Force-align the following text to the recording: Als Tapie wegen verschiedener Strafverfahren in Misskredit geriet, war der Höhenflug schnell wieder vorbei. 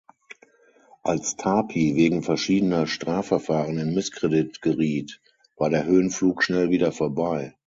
Als 1.03 1.35
Tapie 1.35 1.95
wegen 1.95 2.23
verschiedener 2.23 2.87
Strafverfahren 2.87 3.77
in 3.77 3.93
Misskredit 3.93 4.59
geriet, 4.63 5.21
war 5.57 5.69
der 5.69 5.85
Höhenflug 5.85 6.41
schnell 6.41 6.71
wieder 6.71 6.91
vorbei. 6.91 7.53